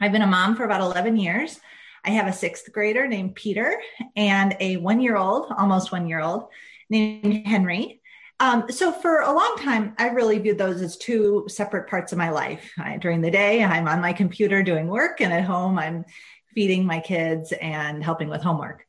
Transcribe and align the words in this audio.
I've 0.00 0.12
been 0.12 0.22
a 0.22 0.26
mom 0.26 0.56
for 0.56 0.64
about 0.64 0.80
11 0.80 1.18
years. 1.18 1.60
I 2.04 2.10
have 2.10 2.26
a 2.26 2.32
sixth 2.32 2.72
grader 2.72 3.06
named 3.06 3.34
Peter 3.34 3.78
and 4.16 4.56
a 4.58 4.78
one 4.78 5.00
year 5.00 5.16
old, 5.16 5.52
almost 5.56 5.92
one 5.92 6.08
year 6.08 6.20
old, 6.20 6.48
named 6.88 7.46
Henry. 7.46 8.00
Um, 8.40 8.70
so 8.70 8.92
for 8.92 9.20
a 9.20 9.32
long 9.32 9.56
time, 9.58 9.94
I 9.98 10.08
really 10.08 10.38
viewed 10.38 10.56
those 10.56 10.80
as 10.80 10.96
two 10.96 11.44
separate 11.48 11.90
parts 11.90 12.12
of 12.12 12.18
my 12.18 12.30
life. 12.30 12.72
I, 12.78 12.96
during 12.96 13.20
the 13.20 13.30
day, 13.30 13.62
I'm 13.62 13.86
on 13.86 14.00
my 14.00 14.14
computer 14.14 14.62
doing 14.62 14.88
work, 14.88 15.20
and 15.20 15.30
at 15.30 15.44
home, 15.44 15.78
I'm 15.78 16.06
feeding 16.54 16.86
my 16.86 17.00
kids 17.00 17.52
and 17.52 18.02
helping 18.02 18.30
with 18.30 18.40
homework. 18.40 18.86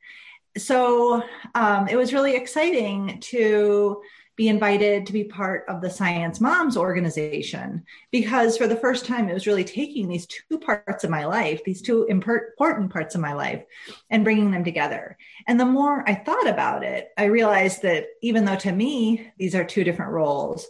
So 0.58 1.24
um, 1.54 1.90
it 1.90 1.98
was 1.98 2.14
really 2.14 2.38
exciting 2.38 3.20
to 3.20 4.02
be 4.36 4.48
invited 4.48 5.06
to 5.06 5.14
be 5.14 5.24
part 5.24 5.66
of 5.68 5.82
the 5.82 5.90
Science 5.90 6.40
Moms 6.40 6.78
organization 6.78 7.84
because 8.12 8.58
for 8.58 8.68
the 8.68 8.76
first 8.76 9.06
time 9.06 9.30
it 9.30 9.34
was 9.34 9.46
really 9.46 9.64
taking 9.64 10.08
these 10.08 10.26
two 10.26 10.58
parts 10.58 11.04
of 11.04 11.10
my 11.10 11.26
life, 11.26 11.64
these 11.64 11.82
two 11.82 12.06
important 12.06 12.92
parts 12.92 13.14
of 13.14 13.22
my 13.22 13.34
life, 13.34 13.64
and 14.10 14.24
bringing 14.24 14.52
them 14.52 14.64
together. 14.64 15.18
And 15.48 15.60
the 15.60 15.66
more 15.66 16.04
I 16.08 16.16
thought 16.16 16.48
about 16.48 16.84
it, 16.84 17.10
I 17.18 17.26
realized 17.26 17.82
that 17.84 18.06
even 18.22 18.46
though 18.46 18.56
to 18.58 18.72
me 18.72 19.32
these 19.38 19.54
are 19.54 19.66
two 19.66 19.84
different 19.84 20.12
roles, 20.12 20.68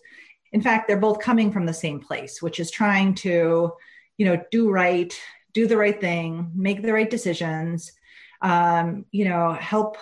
in 0.52 0.62
fact, 0.62 0.88
they're 0.88 0.98
both 0.98 1.20
coming 1.20 1.52
from 1.52 1.66
the 1.66 1.74
same 1.74 2.00
place, 2.00 2.42
which 2.42 2.60
is 2.60 2.72
trying 2.72 3.16
to, 3.16 3.72
you 4.18 4.26
know, 4.26 4.44
do 4.52 4.70
right, 4.70 5.18
do 5.54 5.68
the 5.68 5.78
right 5.78 6.00
thing, 6.00 6.52
make 6.56 6.82
the 6.82 6.94
right 6.94 7.10
decisions, 7.10 7.92
um, 8.42 9.06
you 9.12 9.26
know, 9.26 9.54
help 9.54 9.98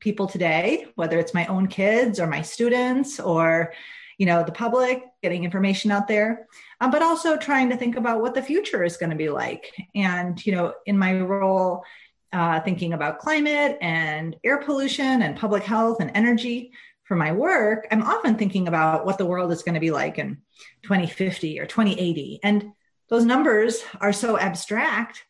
people 0.00 0.26
today, 0.26 0.86
whether 0.94 1.18
it's 1.18 1.34
my 1.34 1.46
own 1.46 1.66
kids 1.66 2.20
or 2.20 2.26
my 2.26 2.42
students 2.42 3.20
or 3.20 3.72
you 4.18 4.26
know 4.26 4.42
the 4.42 4.52
public 4.52 5.04
getting 5.22 5.44
information 5.44 5.90
out 5.90 6.08
there 6.08 6.46
um, 6.80 6.90
but 6.90 7.02
also 7.02 7.36
trying 7.36 7.68
to 7.68 7.76
think 7.76 7.96
about 7.96 8.22
what 8.22 8.34
the 8.34 8.42
future 8.42 8.82
is 8.82 8.96
going 8.96 9.10
to 9.10 9.16
be 9.16 9.28
like. 9.28 9.74
And 9.94 10.44
you 10.44 10.54
know 10.54 10.74
in 10.86 10.98
my 10.98 11.20
role 11.20 11.84
uh, 12.32 12.60
thinking 12.60 12.92
about 12.92 13.18
climate 13.18 13.78
and 13.80 14.36
air 14.44 14.58
pollution 14.58 15.22
and 15.22 15.36
public 15.36 15.62
health 15.62 16.00
and 16.00 16.10
energy 16.14 16.72
for 17.04 17.14
my 17.14 17.30
work 17.30 17.86
i'm 17.92 18.02
often 18.02 18.34
thinking 18.34 18.66
about 18.66 19.06
what 19.06 19.16
the 19.16 19.24
world 19.24 19.52
is 19.52 19.62
going 19.62 19.74
to 19.74 19.80
be 19.80 19.92
like 19.92 20.18
in 20.18 20.36
2050 20.82 21.60
or 21.60 21.66
2080 21.66 22.40
and 22.42 22.72
those 23.08 23.24
numbers 23.24 23.84
are 24.00 24.12
so 24.12 24.36
abstract 24.36 25.24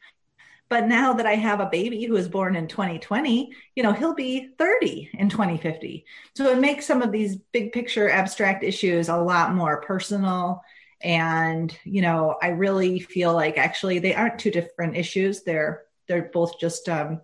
but 0.69 0.87
now 0.87 1.13
that 1.13 1.27
I 1.27 1.35
have 1.35 1.61
a 1.61 1.67
baby 1.67 2.05
who 2.05 2.15
was 2.15 2.29
born 2.29 2.57
in 2.57 2.67
2020, 2.67 3.53
you 3.75 3.83
know, 3.83 3.93
he'll 3.93 4.15
be 4.15 4.51
30 4.59 5.11
in 5.15 5.29
2050. 5.29 6.05
So 6.35 6.51
it 6.51 6.59
makes 6.59 6.87
some 6.87 7.03
of 7.03 7.13
these 7.13 7.37
big 7.37 7.73
picture 7.73 8.11
abstract 8.11 8.65
issues 8.65 9.09
a 9.09 9.17
lot 9.17 9.55
more 9.55 9.81
personal. 9.81 10.63
And, 11.01 11.77
you 11.85 12.03
know, 12.03 12.37
I 12.43 12.49
really 12.49 12.99
feel 12.99 13.33
like 13.33 13.59
actually 13.59 14.01
they 14.01 14.15
aren't 14.15 14.39
two 14.39 14.51
different 14.51 14.97
issues. 14.97 15.43
They're 15.43 15.83
they're 16.09 16.31
both 16.33 16.59
just 16.61 16.89
um, 16.89 17.21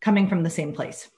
coming 0.00 0.28
from 0.28 0.42
the 0.42 0.50
same 0.50 0.72
place. 0.72 1.12